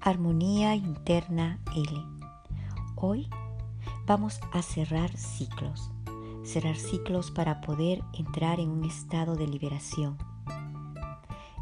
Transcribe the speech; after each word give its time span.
Armonía 0.00 0.76
Interna 0.76 1.58
L. 1.74 2.06
Hoy 2.94 3.28
vamos 4.06 4.40
a 4.52 4.62
cerrar 4.62 5.14
ciclos, 5.16 5.90
cerrar 6.44 6.76
ciclos 6.76 7.32
para 7.32 7.60
poder 7.60 8.04
entrar 8.12 8.60
en 8.60 8.70
un 8.70 8.84
estado 8.84 9.34
de 9.34 9.48
liberación. 9.48 10.16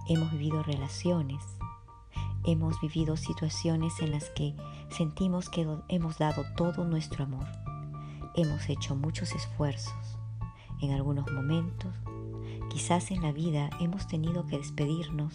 Hemos 0.06 0.30
vivido 0.32 0.62
relaciones, 0.62 1.42
hemos 2.44 2.78
vivido 2.82 3.16
situaciones 3.16 3.94
en 4.00 4.10
las 4.10 4.28
que 4.30 4.54
sentimos 4.90 5.48
que 5.48 5.66
hemos 5.88 6.18
dado 6.18 6.44
todo 6.56 6.84
nuestro 6.84 7.24
amor, 7.24 7.46
hemos 8.34 8.68
hecho 8.68 8.94
muchos 8.94 9.34
esfuerzos. 9.34 10.18
En 10.82 10.92
algunos 10.92 11.32
momentos, 11.32 11.94
quizás 12.68 13.10
en 13.10 13.22
la 13.22 13.32
vida 13.32 13.70
hemos 13.80 14.06
tenido 14.06 14.46
que 14.46 14.58
despedirnos 14.58 15.34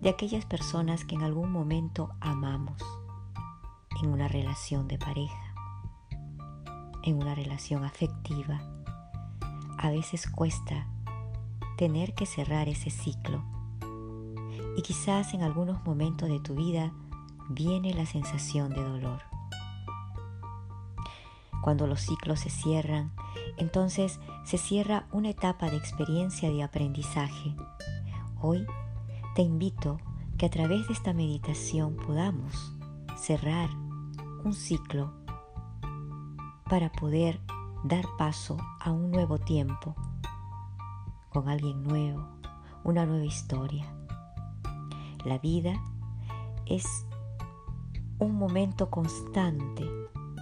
de 0.00 0.08
aquellas 0.08 0.46
personas 0.46 1.04
que 1.04 1.14
en 1.14 1.22
algún 1.22 1.52
momento 1.52 2.10
amamos 2.20 2.82
en 4.02 4.10
una 4.10 4.28
relación 4.28 4.88
de 4.88 4.98
pareja, 4.98 5.54
en 7.02 7.16
una 7.16 7.34
relación 7.34 7.84
afectiva. 7.84 8.62
A 9.78 9.90
veces 9.90 10.26
cuesta 10.28 10.86
tener 11.76 12.14
que 12.14 12.26
cerrar 12.26 12.68
ese 12.68 12.90
ciclo 12.90 13.42
y 14.76 14.82
quizás 14.82 15.34
en 15.34 15.42
algunos 15.42 15.84
momentos 15.84 16.28
de 16.28 16.40
tu 16.40 16.54
vida 16.54 16.92
viene 17.50 17.92
la 17.92 18.06
sensación 18.06 18.70
de 18.70 18.82
dolor. 18.82 19.22
Cuando 21.62 21.86
los 21.86 22.00
ciclos 22.00 22.40
se 22.40 22.48
cierran, 22.48 23.12
entonces 23.58 24.18
se 24.44 24.56
cierra 24.56 25.06
una 25.12 25.28
etapa 25.28 25.68
de 25.68 25.76
experiencia 25.76 26.50
de 26.50 26.62
aprendizaje. 26.62 27.54
Hoy 28.40 28.64
te 29.34 29.42
invito 29.42 29.98
que 30.38 30.46
a 30.46 30.50
través 30.50 30.88
de 30.88 30.94
esta 30.94 31.12
meditación 31.12 31.96
podamos 31.96 32.74
cerrar 33.16 33.70
un 34.44 34.52
ciclo 34.52 35.12
para 36.68 36.90
poder 36.90 37.40
dar 37.84 38.04
paso 38.18 38.56
a 38.80 38.90
un 38.90 39.10
nuevo 39.10 39.38
tiempo 39.38 39.94
con 41.28 41.48
alguien 41.48 41.82
nuevo, 41.84 42.26
una 42.82 43.06
nueva 43.06 43.24
historia. 43.24 43.86
La 45.24 45.38
vida 45.38 45.74
es 46.66 47.06
un 48.18 48.34
momento 48.34 48.90
constante 48.90 49.88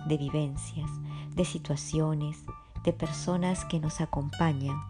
de 0.06 0.16
vivencias, 0.16 0.90
de 1.34 1.44
situaciones, 1.44 2.42
de 2.84 2.92
personas 2.94 3.66
que 3.66 3.80
nos 3.80 4.00
acompañan, 4.00 4.80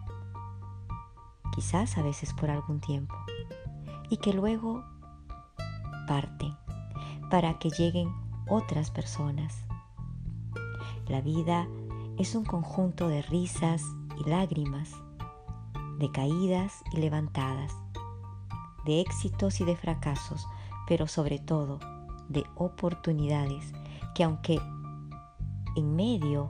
quizás 1.53 1.97
a 1.97 2.01
veces 2.01 2.33
por 2.33 2.49
algún 2.49 2.79
tiempo 2.79 3.15
y 4.09 4.17
que 4.17 4.33
luego 4.33 4.83
parten 6.07 6.55
para 7.29 7.59
que 7.59 7.69
lleguen 7.69 8.11
otras 8.47 8.91
personas. 8.91 9.65
La 11.07 11.21
vida 11.21 11.67
es 12.17 12.35
un 12.35 12.43
conjunto 12.43 13.07
de 13.07 13.21
risas 13.21 13.83
y 14.19 14.29
lágrimas, 14.29 14.91
de 15.97 16.11
caídas 16.11 16.83
y 16.93 16.97
levantadas, 16.97 17.73
de 18.85 19.01
éxitos 19.01 19.61
y 19.61 19.65
de 19.65 19.75
fracasos, 19.75 20.47
pero 20.87 21.07
sobre 21.07 21.39
todo 21.39 21.79
de 22.29 22.43
oportunidades 22.55 23.73
que 24.15 24.23
aunque 24.23 24.59
en 25.75 25.95
medio 25.95 26.47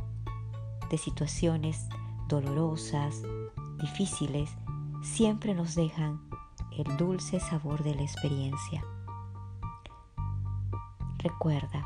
de 0.89 0.97
situaciones 0.97 1.87
dolorosas, 2.27 3.21
difíciles, 3.79 4.49
siempre 5.01 5.53
nos 5.53 5.75
dejan 5.75 6.28
el 6.81 6.97
dulce 6.97 7.39
sabor 7.39 7.83
de 7.83 7.95
la 7.95 8.03
experiencia. 8.03 8.83
Recuerda, 11.17 11.85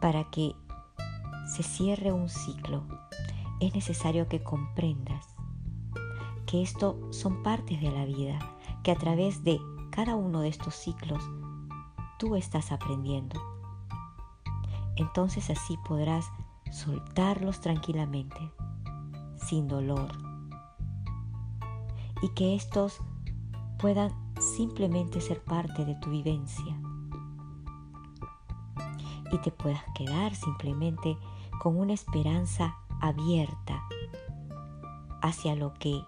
para 0.00 0.24
que 0.30 0.54
se 1.46 1.62
cierre 1.62 2.12
un 2.12 2.28
ciclo, 2.28 2.82
es 3.60 3.74
necesario 3.74 4.28
que 4.28 4.42
comprendas 4.42 5.36
que 6.46 6.62
esto 6.62 6.98
son 7.10 7.42
partes 7.42 7.80
de 7.80 7.90
la 7.90 8.04
vida, 8.04 8.38
que 8.82 8.92
a 8.92 8.96
través 8.96 9.42
de 9.44 9.60
cada 9.90 10.14
uno 10.14 10.40
de 10.40 10.48
estos 10.48 10.74
ciclos 10.74 11.22
tú 12.18 12.36
estás 12.36 12.72
aprendiendo. 12.72 13.40
Entonces 14.96 15.50
así 15.50 15.76
podrás 15.86 16.30
soltarlos 16.70 17.60
tranquilamente, 17.60 18.36
sin 19.36 19.68
dolor, 19.68 20.12
y 22.22 22.28
que 22.30 22.54
estos 22.54 23.00
puedan 23.78 24.10
simplemente 24.40 25.20
ser 25.20 25.42
parte 25.42 25.84
de 25.84 25.94
tu 25.96 26.10
vivencia 26.10 26.78
y 29.32 29.38
te 29.38 29.50
puedas 29.50 29.82
quedar 29.94 30.34
simplemente 30.34 31.16
con 31.60 31.76
una 31.76 31.92
esperanza 31.92 32.76
abierta 33.00 33.82
hacia 35.22 35.54
lo 35.56 35.74
que 35.74 36.00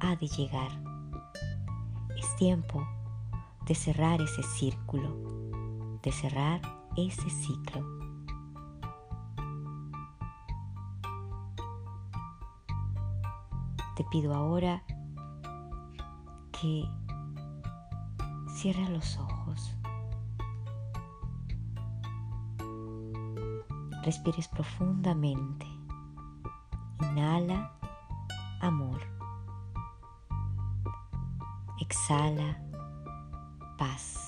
ha 0.00 0.16
de 0.16 0.26
llegar. 0.26 0.70
Es 2.16 2.36
tiempo 2.36 2.86
de 3.66 3.74
cerrar 3.74 4.20
ese 4.20 4.42
círculo, 4.42 5.98
de 6.02 6.12
cerrar 6.12 6.60
ese 6.96 7.28
ciclo. 7.30 7.84
Te 13.96 14.04
pido 14.04 14.34
ahora 14.34 14.82
que 16.60 16.88
cierres 18.54 18.88
los 18.90 19.18
ojos. 19.18 19.76
Respires 24.02 24.48
profundamente. 24.48 25.66
Inhala 27.00 27.72
amor. 28.60 29.00
Exhala 31.80 32.58
paz. 33.76 34.25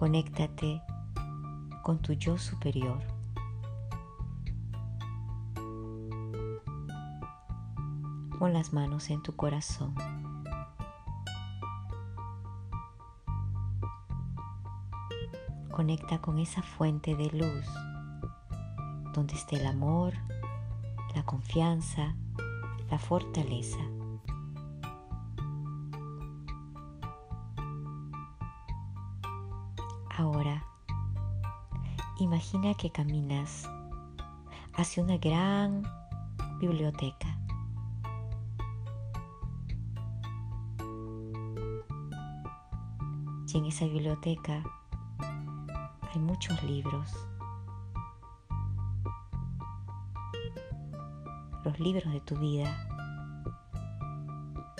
Conéctate 0.00 0.80
con 1.82 1.98
tu 1.98 2.14
yo 2.14 2.38
superior. 2.38 3.02
Pon 8.38 8.54
las 8.54 8.72
manos 8.72 9.10
en 9.10 9.22
tu 9.22 9.36
corazón. 9.36 9.94
Conecta 15.70 16.18
con 16.22 16.38
esa 16.38 16.62
fuente 16.62 17.14
de 17.14 17.26
luz 17.32 17.66
donde 19.12 19.34
esté 19.34 19.56
el 19.56 19.66
amor, 19.66 20.14
la 21.14 21.24
confianza, 21.24 22.16
la 22.90 22.98
fortaleza. 22.98 23.80
Imagina 32.40 32.72
que 32.72 32.90
caminas 32.90 33.68
hacia 34.72 35.02
una 35.02 35.18
gran 35.18 35.82
biblioteca. 36.58 37.38
Y 43.46 43.58
en 43.58 43.66
esa 43.66 43.84
biblioteca 43.84 44.62
hay 46.14 46.18
muchos 46.18 46.62
libros. 46.62 47.14
los 51.62 51.78
libros 51.78 52.10
de 52.10 52.20
tu 52.22 52.36
vida, 52.38 52.74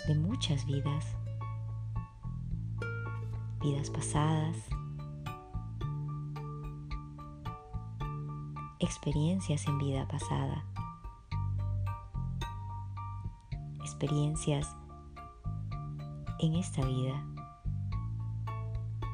de 0.08 0.14
muchas 0.14 0.64
vidas, 0.64 1.14
vidas 3.60 3.90
pasadas, 3.90 4.56
experiencias 8.81 9.67
en 9.67 9.79
vida 9.79 10.09
pasada, 10.09 10.65
experiencias 13.81 14.75
en 16.38 16.55
esta 16.55 16.85
vida 16.87 17.23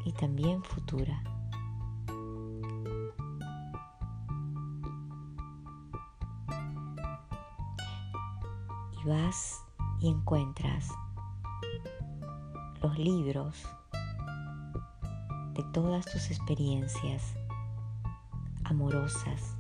y 0.05 0.13
también 0.13 0.63
futura. 0.63 1.21
Y 8.93 9.09
vas 9.09 9.65
y 10.01 10.09
encuentras 10.09 10.93
los 12.81 12.97
libros 12.99 13.67
de 15.55 15.65
todas 15.73 16.05
tus 16.07 16.31
experiencias 16.31 17.35
amorosas, 18.77 19.57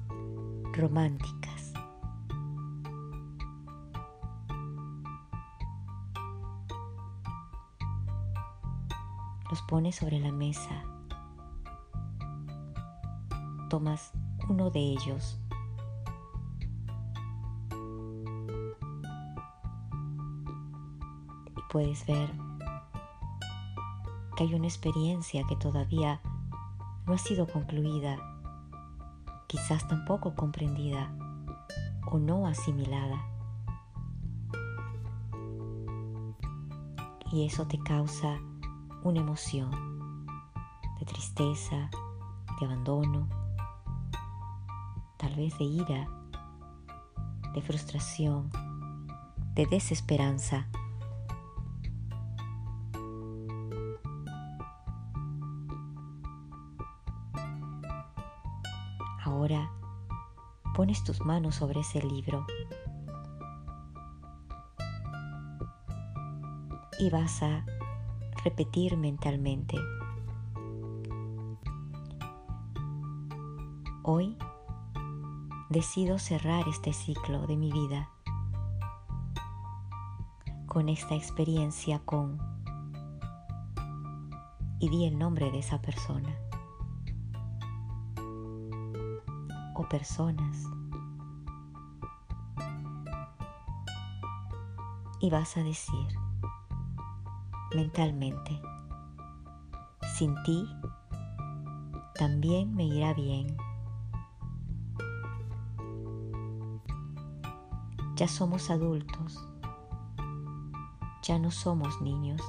románticas. 0.74 1.72
Los 9.48 9.62
pones 9.62 9.96
sobre 9.96 10.20
la 10.20 10.32
mesa. 10.32 10.84
Tomas 13.70 14.12
uno 14.50 14.68
de 14.68 14.80
ellos. 14.80 15.40
Y 21.56 21.60
puedes 21.70 22.06
ver 22.06 22.30
que 24.36 24.44
hay 24.44 24.52
una 24.52 24.66
experiencia 24.66 25.42
que 25.48 25.56
todavía 25.56 26.20
no 27.06 27.14
ha 27.14 27.18
sido 27.18 27.46
concluida, 27.46 28.18
quizás 29.46 29.86
tampoco 29.88 30.34
comprendida 30.34 31.10
o 32.10 32.18
no 32.18 32.46
asimilada. 32.46 33.24
Y 37.32 37.46
eso 37.46 37.66
te 37.66 37.78
causa 37.78 38.38
una 39.02 39.20
emoción 39.20 39.70
de 40.98 41.06
tristeza, 41.06 41.90
de 42.58 42.66
abandono, 42.66 43.28
tal 45.16 45.34
vez 45.34 45.58
de 45.58 45.64
ira, 45.64 46.08
de 47.54 47.62
frustración, 47.62 48.50
de 49.54 49.66
desesperanza. 49.66 50.68
Ahora. 59.46 59.70
Pones 60.74 61.04
tus 61.04 61.20
manos 61.20 61.54
sobre 61.54 61.78
ese 61.78 62.02
libro. 62.02 62.44
Y 66.98 67.10
vas 67.10 67.44
a 67.44 67.64
repetir 68.42 68.96
mentalmente. 68.96 69.76
Hoy 74.02 74.36
decido 75.68 76.18
cerrar 76.18 76.66
este 76.66 76.92
ciclo 76.92 77.46
de 77.46 77.56
mi 77.56 77.70
vida 77.70 78.10
con 80.66 80.88
esta 80.88 81.14
experiencia 81.14 82.00
con 82.00 82.40
y 84.80 84.88
di 84.88 85.06
el 85.06 85.16
nombre 85.16 85.52
de 85.52 85.60
esa 85.60 85.80
persona 85.80 86.36
o 89.76 89.88
personas 89.88 90.64
y 95.20 95.30
vas 95.30 95.56
a 95.56 95.62
decir 95.62 96.06
mentalmente, 97.74 98.60
sin 100.14 100.34
ti 100.44 100.66
también 102.14 102.74
me 102.74 102.84
irá 102.84 103.12
bien. 103.12 103.56
Ya 108.14 108.28
somos 108.28 108.70
adultos, 108.70 109.46
ya 111.22 111.38
no 111.38 111.50
somos 111.50 112.00
niños, 112.00 112.40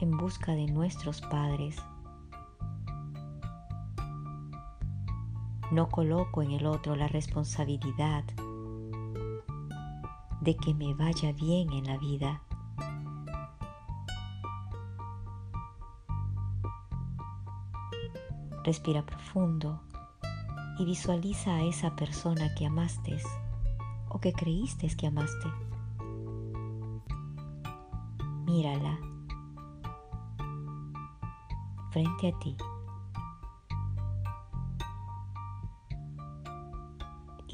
en 0.00 0.16
busca 0.16 0.52
de 0.52 0.66
nuestros 0.66 1.20
padres. 1.20 1.76
No 5.74 5.88
coloco 5.88 6.40
en 6.40 6.52
el 6.52 6.66
otro 6.66 6.94
la 6.94 7.08
responsabilidad 7.08 8.22
de 10.40 10.56
que 10.56 10.72
me 10.72 10.94
vaya 10.94 11.32
bien 11.32 11.72
en 11.72 11.86
la 11.86 11.98
vida. 11.98 12.42
Respira 18.62 19.04
profundo 19.04 19.80
y 20.78 20.84
visualiza 20.84 21.56
a 21.56 21.64
esa 21.64 21.96
persona 21.96 22.54
que 22.54 22.66
amaste 22.66 23.18
o 24.10 24.20
que 24.20 24.32
creíste 24.32 24.86
que 24.96 25.08
amaste. 25.08 25.48
Mírala 28.46 28.96
frente 31.90 32.28
a 32.28 32.38
ti 32.38 32.56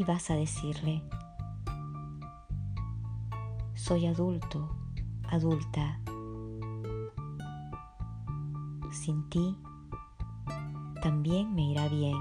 y 0.01 0.05
vas 0.05 0.31
a 0.31 0.35
decirle, 0.35 1.03
soy 3.75 4.07
adulto, 4.07 4.75
adulta. 5.29 6.01
Sin 8.93 9.29
ti 9.29 9.59
también 11.03 11.55
me 11.55 11.73
irá 11.73 11.87
bien. 11.89 12.17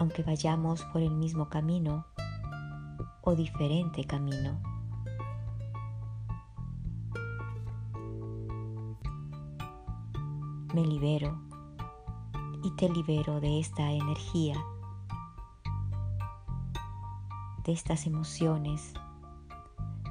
Aunque 0.00 0.24
vayamos 0.24 0.82
por 0.86 1.02
el 1.02 1.12
mismo 1.12 1.48
camino 1.48 2.04
o 3.22 3.36
diferente 3.36 4.04
camino. 4.06 4.60
Me 10.74 10.84
libero 10.84 11.46
y 12.66 12.72
te 12.72 12.88
libero 12.88 13.38
de 13.38 13.60
esta 13.60 13.92
energía, 13.92 14.56
de 17.62 17.70
estas 17.70 18.08
emociones, 18.08 18.92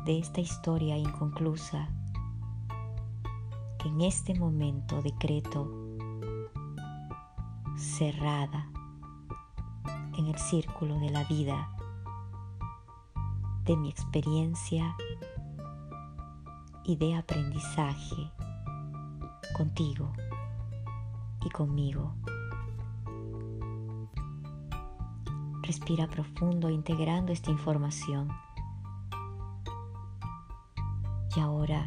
de 0.05 0.19
esta 0.19 0.39
historia 0.39 0.97
inconclusa 0.97 1.89
en 3.83 3.99
este 3.99 4.39
momento 4.39 5.01
decreto 5.01 5.69
cerrada 7.75 8.69
en 10.17 10.27
el 10.27 10.39
círculo 10.39 10.97
de 11.01 11.09
la 11.09 11.25
vida, 11.25 11.69
de 13.65 13.75
mi 13.75 13.89
experiencia 13.89 14.95
y 16.85 16.95
de 16.95 17.15
aprendizaje 17.15 18.31
contigo 19.57 20.13
y 21.45 21.49
conmigo. 21.49 22.15
Respira 25.65 26.07
profundo 26.07 26.69
integrando 26.69 27.33
esta 27.33 27.49
información. 27.49 28.29
Y 31.35 31.39
ahora 31.39 31.83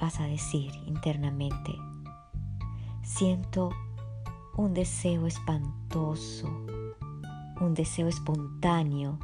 vas 0.00 0.18
a 0.18 0.24
decir 0.24 0.72
internamente, 0.86 1.76
siento 3.02 3.70
un 4.56 4.72
deseo 4.72 5.26
espantoso, 5.26 6.48
un 7.60 7.74
deseo 7.74 8.08
espontáneo 8.08 9.18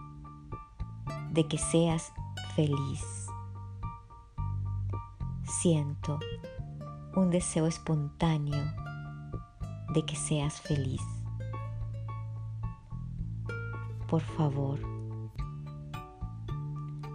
de 1.31 1.49
que 1.49 1.57
seas 1.57 2.13
feliz. 2.55 3.27
Siento 5.45 6.19
un 7.17 7.31
deseo 7.31 7.67
espontáneo 7.67 8.63
de 9.95 10.05
que 10.05 10.15
seas 10.15 10.61
feliz 10.61 11.14
por 14.09 14.21
favor. 14.21 14.79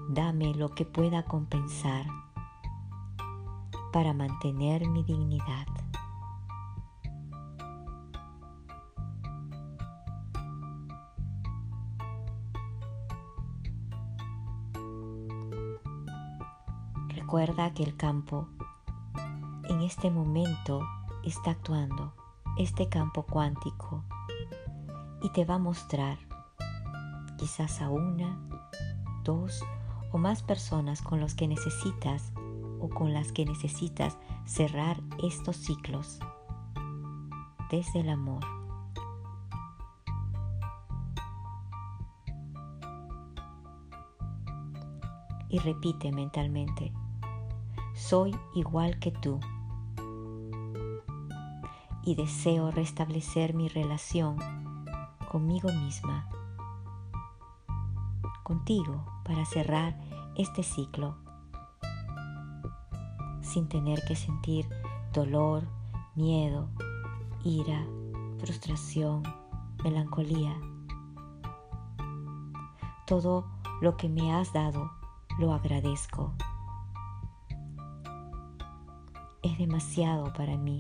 Dame 0.09 0.53
lo 0.55 0.69
que 0.69 0.85
pueda 0.85 1.23
compensar 1.23 2.05
para 3.91 4.13
mantener 4.13 4.87
mi 4.87 5.03
dignidad. 5.03 5.67
Recuerda 17.09 17.73
que 17.73 17.83
el 17.83 17.95
campo 17.95 18.47
en 19.69 19.81
este 19.81 20.09
momento 20.09 20.81
está 21.23 21.51
actuando, 21.51 22.13
este 22.57 22.89
campo 22.89 23.23
cuántico, 23.23 24.03
y 25.21 25.29
te 25.29 25.45
va 25.45 25.55
a 25.55 25.59
mostrar 25.59 26.28
quizás 27.39 27.81
a 27.81 27.89
una, 27.89 28.37
dos 29.23 29.63
o 30.11 30.17
más 30.17 30.43
personas 30.43 31.01
con 31.01 31.21
los 31.21 31.35
que 31.35 31.47
necesitas 31.47 32.33
o 32.81 32.89
con 32.89 33.13
las 33.13 33.31
que 33.31 33.45
necesitas 33.45 34.17
cerrar 34.45 34.99
estos 35.23 35.55
ciclos 35.55 36.19
desde 37.71 38.01
el 38.01 38.09
amor. 38.09 38.43
Y 45.47 45.59
repite 45.59 46.11
mentalmente, 46.11 46.91
soy 47.95 48.35
igual 48.53 48.99
que 48.99 49.11
tú 49.11 49.39
y 52.03 52.15
deseo 52.15 52.69
restablecer 52.69 53.53
mi 53.53 53.67
relación 53.67 54.37
conmigo 55.31 55.69
misma, 55.71 56.27
contigo, 58.49 59.05
para 59.25 59.45
cerrar 59.45 59.95
este 60.35 60.63
ciclo, 60.63 61.15
sin 63.43 63.69
tener 63.69 64.03
que 64.07 64.15
sentir 64.15 64.67
dolor, 65.13 65.67
miedo, 66.15 66.67
ira, 67.43 67.85
frustración, 68.39 69.21
melancolía. 69.83 70.59
Todo 73.05 73.45
lo 73.81 73.97
que 73.97 74.09
me 74.09 74.33
has 74.33 74.51
dado 74.51 74.89
lo 75.37 75.53
agradezco. 75.53 76.33
Es 79.43 79.59
demasiado 79.59 80.33
para 80.33 80.57
mí. 80.57 80.79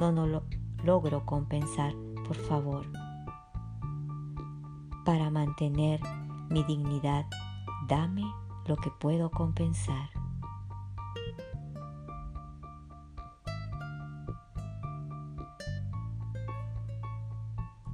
No, 0.00 0.10
lo 0.10 0.42
logro 0.82 1.24
compensar, 1.24 1.94
por 2.26 2.34
favor. 2.34 2.99
Para 5.04 5.30
mantener 5.30 6.00
mi 6.50 6.62
dignidad, 6.64 7.26
dame 7.88 8.24
lo 8.66 8.76
que 8.76 8.90
puedo 8.90 9.30
compensar. 9.30 10.10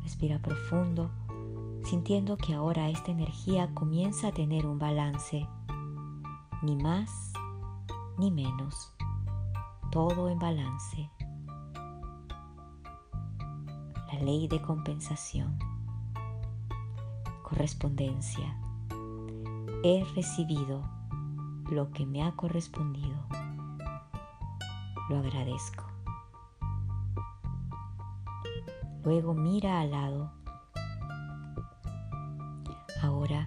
Respira 0.03 0.39
profundo, 0.41 1.11
sintiendo 1.85 2.37
que 2.37 2.55
ahora 2.55 2.89
esta 2.89 3.11
energía 3.11 3.73
comienza 3.75 4.29
a 4.29 4.33
tener 4.33 4.67
un 4.67 4.79
balance, 4.79 5.47
ni 6.63 6.77
más 6.77 7.33
ni 8.19 8.31
menos, 8.31 8.95
todo 9.91 10.29
en 10.29 10.39
balance. 10.39 11.11
La 14.13 14.21
ley 14.21 14.49
de 14.49 14.61
compensación. 14.63 15.76
Correspondencia. 17.49 18.57
He 19.85 20.05
recibido 20.17 20.83
lo 21.71 21.93
que 21.93 22.05
me 22.05 22.25
ha 22.25 22.35
correspondido. 22.35 23.15
Lo 25.09 25.19
agradezco. 25.19 25.85
Luego 29.05 29.33
mira 29.35 29.81
al 29.81 29.93
lado. 29.93 30.33
Ahora 33.01 33.47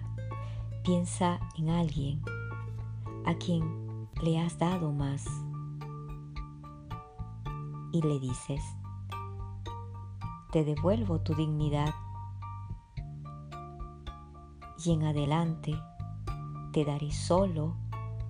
piensa 0.82 1.38
en 1.58 1.68
alguien 1.68 2.22
a 3.26 3.34
quien 3.34 4.08
le 4.22 4.40
has 4.40 4.58
dado 4.58 4.92
más 4.92 5.26
y 7.92 8.00
le 8.00 8.18
dices, 8.18 8.62
te 10.52 10.64
devuelvo 10.64 11.20
tu 11.20 11.34
dignidad 11.34 11.92
y 14.86 14.92
en 14.92 15.04
adelante 15.04 15.78
te 16.72 16.84
daré 16.84 17.10
solo 17.10 17.76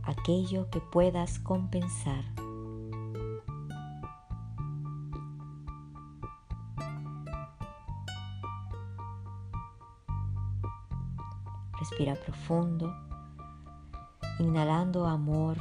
aquello 0.02 0.68
que 0.70 0.80
puedas 0.80 1.38
compensar. 1.38 2.24
Respira 11.78 12.14
profundo, 12.14 12.92
inhalando 14.38 15.06
amor, 15.06 15.56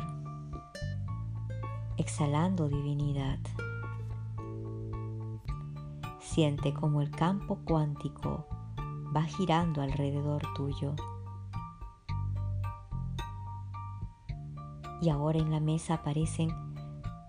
exhalando 1.97 2.67
divinidad. 2.67 3.39
Siente 6.19 6.73
como 6.73 7.01
el 7.01 7.11
campo 7.11 7.59
cuántico 7.65 8.58
va 9.15 9.23
girando 9.23 9.81
alrededor 9.81 10.41
tuyo. 10.55 10.95
Y 15.01 15.09
ahora 15.09 15.39
en 15.39 15.51
la 15.51 15.59
mesa 15.59 15.95
aparecen 15.95 16.49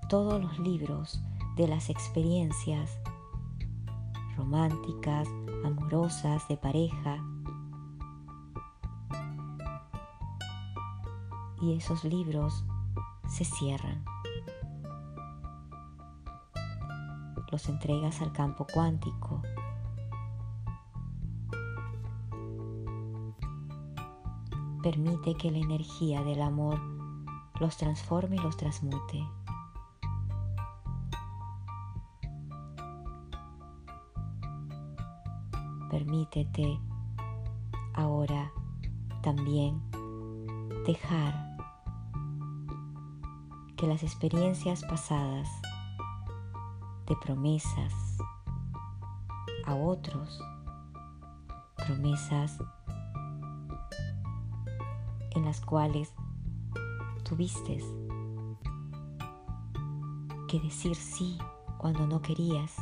todos 0.09 0.43
los 0.43 0.59
libros 0.59 1.23
de 1.57 1.69
las 1.69 1.89
experiencias 1.89 2.99
románticas, 4.37 5.29
amorosas, 5.65 6.49
de 6.49 6.57
pareja, 6.57 7.23
y 11.61 11.75
esos 11.75 12.05
libros 12.05 12.65
se 13.29 13.45
cierran. 13.45 14.03
Los 17.53 17.69
entregas 17.69 18.23
al 18.23 18.33
campo 18.33 18.67
cuántico. 18.73 19.40
Permite 24.91 25.37
que 25.37 25.53
la 25.53 25.59
energía 25.59 26.25
del 26.25 26.43
amor 26.43 26.81
los 27.61 27.77
transforme 27.77 28.35
y 28.35 28.39
los 28.41 28.57
transmute. 28.57 29.25
Permítete 35.89 36.81
ahora 37.95 38.51
también 39.23 39.81
dejar 40.85 41.57
que 43.77 43.87
las 43.87 44.03
experiencias 44.03 44.83
pasadas 44.83 45.49
de 47.07 47.15
promesas 47.25 48.19
a 49.67 49.75
otros, 49.77 50.43
promesas 51.77 52.59
las 55.51 55.61
cuales 55.63 56.15
tuviste 57.25 57.83
que 60.47 60.61
decir 60.61 60.95
sí 60.95 61.39
cuando 61.77 62.07
no 62.07 62.23
querías, 62.23 62.77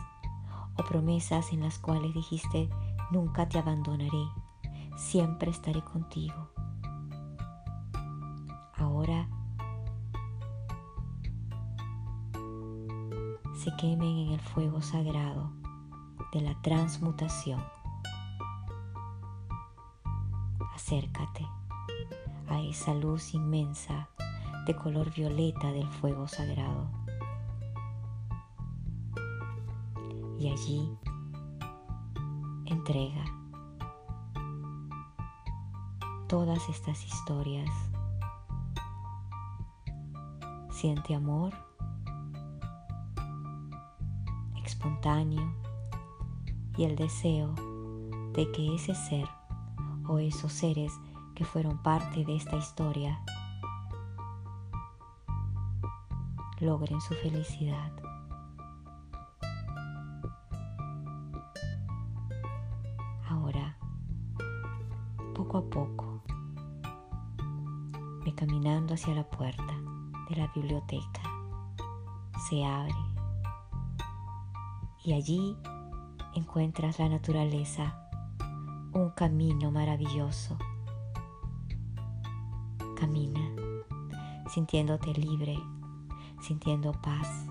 o 0.76 0.84
promesas 0.84 1.50
en 1.54 1.60
las 1.60 1.78
cuales 1.78 2.12
dijiste 2.12 2.68
nunca 3.10 3.48
te 3.48 3.58
abandonaré, 3.58 4.28
siempre 4.98 5.50
estaré 5.50 5.80
contigo. 5.82 6.50
Ahora 8.76 9.26
se 13.54 13.74
quemen 13.78 14.18
en 14.18 14.32
el 14.32 14.40
fuego 14.40 14.82
sagrado 14.82 15.52
de 16.34 16.42
la 16.42 16.60
transmutación. 16.60 17.64
Acércate 20.74 21.57
a 22.48 22.60
esa 22.60 22.94
luz 22.94 23.34
inmensa 23.34 24.08
de 24.66 24.74
color 24.74 25.12
violeta 25.14 25.72
del 25.72 25.88
fuego 25.88 26.28
sagrado. 26.28 26.90
Y 30.38 30.48
allí 30.50 30.96
entrega 32.66 33.24
todas 36.28 36.68
estas 36.68 37.04
historias. 37.04 37.70
Siente 40.70 41.14
amor 41.14 41.52
espontáneo 44.64 45.52
y 46.76 46.84
el 46.84 46.94
deseo 46.94 47.52
de 48.32 48.48
que 48.52 48.74
ese 48.76 48.94
ser 48.94 49.26
o 50.06 50.18
esos 50.18 50.52
seres 50.52 50.92
que 51.38 51.44
fueron 51.44 51.78
parte 51.78 52.24
de 52.24 52.34
esta 52.34 52.56
historia 52.56 53.22
logren 56.58 57.00
su 57.00 57.14
felicidad. 57.14 57.92
Ahora, 63.28 63.78
poco 65.32 65.58
a 65.58 65.70
poco, 65.70 66.22
caminando 68.34 68.94
hacia 68.94 69.14
la 69.14 69.24
puerta 69.24 69.74
de 70.28 70.36
la 70.36 70.46
biblioteca. 70.48 71.22
Se 72.48 72.64
abre 72.64 72.94
y 75.04 75.12
allí 75.12 75.56
encuentras 76.34 76.98
la 76.98 77.08
naturaleza, 77.08 78.08
un 78.92 79.10
camino 79.10 79.70
maravilloso. 79.70 80.58
Camina 82.98 83.48
sintiéndote 84.48 85.12
libre, 85.12 85.56
sintiendo 86.40 86.92
paz, 86.92 87.46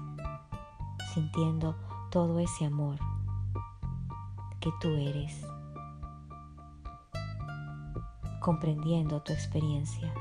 sintiendo 1.14 1.76
todo 2.10 2.40
ese 2.40 2.66
amor 2.66 2.98
que 4.60 4.72
tú 4.82 4.90
eres, 4.90 5.46
comprendiendo 8.42 9.22
tu 9.22 9.32
experiencia, 9.32 10.14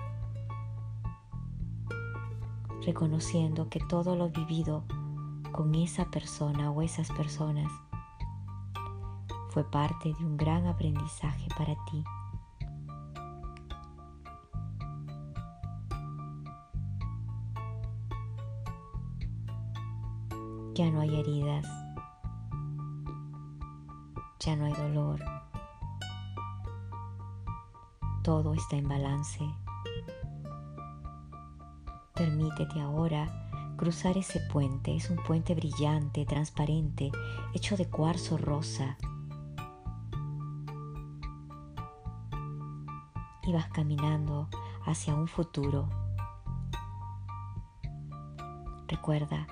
reconociendo 2.85 3.69
que 3.69 3.81
todo 3.81 4.15
lo 4.15 4.29
vivido 4.29 4.85
con 5.53 5.75
esa 5.75 6.11
persona 6.11 6.71
o 6.71 6.83
esas 6.83 7.11
personas 7.11 7.73
fue 9.49 9.65
parte 9.65 10.13
de 10.13 10.25
un 10.25 10.37
gran 10.37 10.67
aprendizaje 10.67 11.49
para 11.57 11.75
ti. 11.87 12.05
Ya 20.77 20.91
no 20.91 21.01
hay 21.01 21.19
heridas, 21.19 21.67
ya 24.41 24.57
no 24.57 24.67
hay 24.67 24.75
dolor, 24.75 25.25
todo 28.23 28.53
está 28.53 28.77
en 28.77 28.87
balance. 28.87 29.41
Permítete 32.15 32.79
ahora 32.83 33.75
cruzar 33.79 34.19
ese 34.19 34.39
puente. 34.53 34.95
Es 34.95 35.09
un 35.09 35.17
puente 35.17 35.55
brillante, 35.55 36.27
transparente, 36.27 37.11
hecho 37.55 37.79
de 37.79 37.89
cuarzo 37.89 38.37
rosa. 38.37 38.99
Y 43.45 43.53
vas 43.55 43.69
caminando 43.69 44.51
hacia 44.85 45.15
un 45.15 45.27
futuro. 45.27 45.89
Recuerda, 48.89 49.47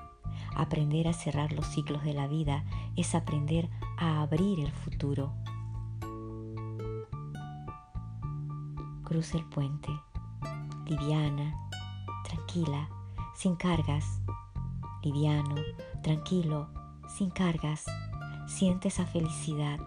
aprender 0.54 1.08
a 1.08 1.12
cerrar 1.12 1.52
los 1.52 1.66
ciclos 1.66 2.02
de 2.04 2.14
la 2.14 2.26
vida 2.26 2.64
es 2.96 3.14
aprender 3.14 3.68
a 3.99 4.23
abrir 4.23 4.61
el 4.61 4.73
futuro. 4.73 5.32
Cruza 9.02 9.38
el 9.38 9.44
puente, 9.44 9.90
liviana, 10.87 11.54
tranquila 12.25 12.88
sin 13.34 13.56
cargas, 13.56 14.20
liviano, 15.02 15.56
tranquilo, 16.02 16.68
sin 17.08 17.30
cargas, 17.30 17.84
siente 18.46 18.88
esa 18.88 19.04
felicidad 19.06 19.78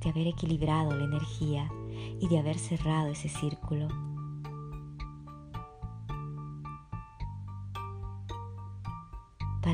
de 0.00 0.10
haber 0.10 0.26
equilibrado 0.26 0.94
la 0.94 1.04
energía 1.04 1.70
y 2.20 2.28
de 2.28 2.38
haber 2.38 2.58
cerrado 2.58 3.08
ese 3.08 3.28
círculo. 3.28 3.88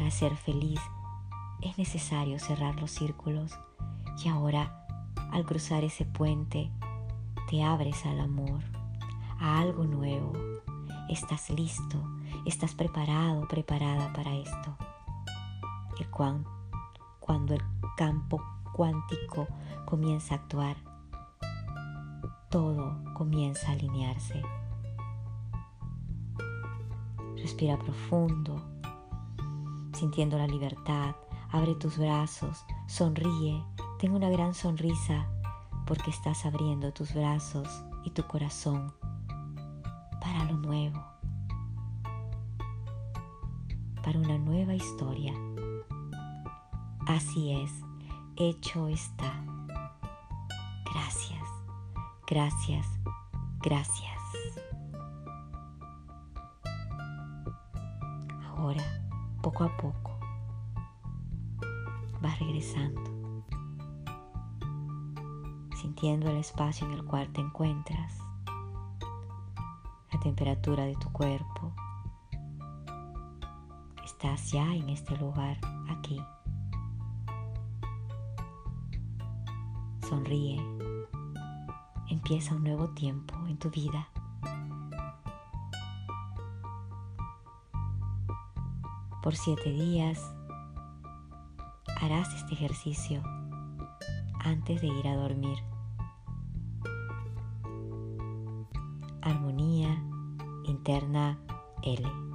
Para 0.06 0.14
ser 0.14 0.36
feliz 0.36 0.80
es 1.62 1.76
necesario 1.78 2.38
cerrar 2.38 2.80
los 2.80 2.92
círculos 2.92 3.58
y 4.24 4.28
ahora 4.28 4.86
al 5.32 5.44
cruzar 5.44 5.82
ese 5.82 6.04
puente 6.04 6.70
te 7.50 7.64
abres 7.64 8.06
al 8.06 8.20
amor, 8.20 8.62
a 9.40 9.58
algo 9.58 9.82
nuevo, 9.82 10.32
estás 11.08 11.50
listo, 11.50 12.00
estás 12.44 12.76
preparado, 12.76 13.48
preparada 13.48 14.12
para 14.12 14.32
esto. 14.36 14.76
El 15.98 16.08
cuando 17.18 17.54
el 17.54 17.62
campo 17.96 18.40
cuántico 18.74 19.48
comienza 19.86 20.36
a 20.36 20.38
actuar, 20.38 20.76
todo 22.48 22.96
comienza 23.14 23.70
a 23.70 23.72
alinearse. 23.72 24.40
Respira 27.38 27.76
profundo, 27.76 28.75
sintiendo 29.96 30.38
la 30.38 30.46
libertad. 30.46 31.16
Abre 31.50 31.74
tus 31.74 31.98
brazos, 31.98 32.64
sonríe, 32.86 33.62
ten 33.98 34.12
una 34.12 34.28
gran 34.28 34.54
sonrisa 34.54 35.26
porque 35.86 36.10
estás 36.10 36.44
abriendo 36.44 36.92
tus 36.92 37.14
brazos 37.14 37.68
y 38.04 38.10
tu 38.10 38.26
corazón 38.26 38.92
para 40.20 40.44
lo 40.44 40.56
nuevo, 40.58 41.02
para 44.02 44.18
una 44.18 44.38
nueva 44.38 44.74
historia. 44.74 45.32
Así 47.06 47.52
es, 47.52 47.70
hecho 48.36 48.88
está. 48.88 49.32
Gracias, 50.92 51.48
gracias, 52.26 52.86
gracias. 53.62 54.16
Ahora, 58.48 59.05
poco 59.46 59.64
a 59.64 59.76
poco, 59.76 60.10
vas 62.20 62.38
regresando, 62.40 63.02
sintiendo 65.80 66.30
el 66.30 66.38
espacio 66.38 66.86
en 66.86 66.94
el 66.94 67.04
cual 67.04 67.32
te 67.32 67.40
encuentras 67.40 68.26
temperatura 70.26 70.84
de 70.84 70.96
tu 70.96 71.08
cuerpo. 71.12 71.72
Estás 74.04 74.50
ya 74.50 74.74
en 74.74 74.88
este 74.88 75.16
lugar, 75.18 75.56
aquí. 75.88 76.20
Sonríe. 80.08 80.60
Empieza 82.08 82.56
un 82.56 82.64
nuevo 82.64 82.88
tiempo 82.88 83.36
en 83.46 83.56
tu 83.56 83.70
vida. 83.70 84.08
Por 89.26 89.34
siete 89.34 89.72
días 89.72 90.22
harás 92.00 92.32
este 92.32 92.54
ejercicio 92.54 93.24
antes 94.38 94.80
de 94.80 94.86
ir 94.86 95.08
a 95.08 95.16
dormir. 95.16 95.58
Armonía 99.22 100.00
interna 100.66 101.40
L. 101.82 102.25